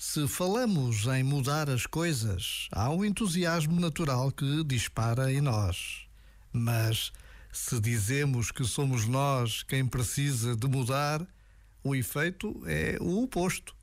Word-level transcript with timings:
Se 0.00 0.28
falamos 0.28 1.06
em 1.06 1.24
mudar 1.24 1.68
as 1.68 1.84
coisas, 1.84 2.68
há 2.70 2.88
um 2.88 3.04
entusiasmo 3.04 3.80
natural 3.80 4.30
que 4.30 4.62
dispara 4.62 5.32
em 5.32 5.40
nós. 5.40 6.06
Mas 6.52 7.12
se 7.50 7.80
dizemos 7.80 8.52
que 8.52 8.62
somos 8.62 9.06
nós 9.06 9.64
quem 9.64 9.84
precisa 9.84 10.54
de 10.54 10.68
mudar, 10.68 11.26
o 11.82 11.96
efeito 11.96 12.62
é 12.64 12.96
o 13.00 13.24
oposto. 13.24 13.74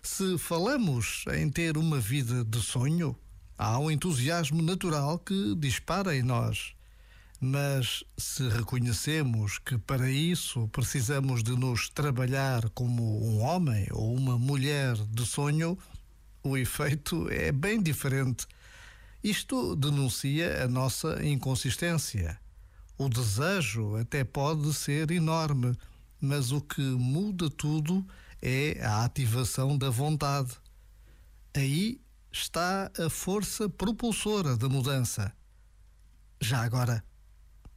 Se 0.00 0.38
falamos 0.38 1.24
em 1.36 1.50
ter 1.50 1.76
uma 1.76 1.98
vida 1.98 2.44
de 2.44 2.62
sonho, 2.62 3.18
há 3.58 3.76
um 3.80 3.90
entusiasmo 3.90 4.62
natural 4.62 5.18
que 5.18 5.56
dispara 5.56 6.16
em 6.16 6.22
nós. 6.22 6.76
Mas 7.46 8.02
se 8.16 8.48
reconhecemos 8.48 9.58
que 9.58 9.76
para 9.76 10.10
isso 10.10 10.66
precisamos 10.68 11.42
de 11.42 11.50
nos 11.50 11.90
trabalhar 11.90 12.70
como 12.70 13.22
um 13.22 13.42
homem 13.42 13.86
ou 13.90 14.14
uma 14.16 14.38
mulher 14.38 14.96
de 15.10 15.26
sonho, 15.26 15.76
o 16.42 16.56
efeito 16.56 17.28
é 17.30 17.52
bem 17.52 17.82
diferente. 17.82 18.46
Isto 19.22 19.76
denuncia 19.76 20.64
a 20.64 20.68
nossa 20.68 21.22
inconsistência. 21.22 22.40
O 22.96 23.10
desejo 23.10 23.94
até 23.96 24.24
pode 24.24 24.72
ser 24.72 25.10
enorme, 25.10 25.76
mas 26.18 26.50
o 26.50 26.62
que 26.62 26.80
muda 26.80 27.50
tudo 27.50 28.06
é 28.40 28.78
a 28.82 29.04
ativação 29.04 29.76
da 29.76 29.90
vontade. 29.90 30.56
Aí 31.54 32.00
está 32.32 32.90
a 32.98 33.10
força 33.10 33.68
propulsora 33.68 34.56
da 34.56 34.66
mudança. 34.66 35.30
Já 36.40 36.64
agora, 36.64 37.04